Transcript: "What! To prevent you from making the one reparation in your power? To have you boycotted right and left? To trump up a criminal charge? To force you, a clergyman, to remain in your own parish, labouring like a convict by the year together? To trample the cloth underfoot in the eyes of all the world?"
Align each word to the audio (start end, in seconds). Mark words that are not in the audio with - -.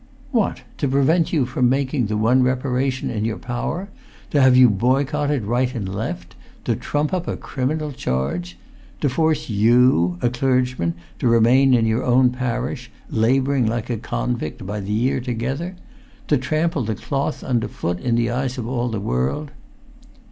"What! 0.31 0.63
To 0.79 0.87
prevent 0.87 1.31
you 1.31 1.45
from 1.45 1.69
making 1.69 2.07
the 2.07 2.17
one 2.17 2.41
reparation 2.41 3.11
in 3.11 3.23
your 3.23 3.37
power? 3.37 3.87
To 4.31 4.41
have 4.41 4.57
you 4.57 4.67
boycotted 4.67 5.43
right 5.43 5.71
and 5.75 5.87
left? 5.87 6.35
To 6.65 6.75
trump 6.75 7.13
up 7.13 7.27
a 7.27 7.37
criminal 7.37 7.91
charge? 7.91 8.57
To 9.01 9.09
force 9.09 9.47
you, 9.47 10.17
a 10.19 10.29
clergyman, 10.31 10.95
to 11.19 11.27
remain 11.27 11.75
in 11.75 11.85
your 11.85 12.03
own 12.03 12.31
parish, 12.31 12.89
labouring 13.11 13.67
like 13.67 13.91
a 13.91 13.97
convict 13.97 14.65
by 14.65 14.79
the 14.79 14.91
year 14.91 15.21
together? 15.21 15.75
To 16.29 16.37
trample 16.39 16.81
the 16.83 16.95
cloth 16.95 17.43
underfoot 17.43 17.99
in 17.99 18.15
the 18.15 18.31
eyes 18.31 18.57
of 18.57 18.65
all 18.67 18.89
the 18.89 18.99
world?" 18.99 19.51